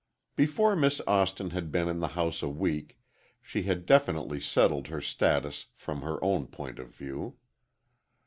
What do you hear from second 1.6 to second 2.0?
been in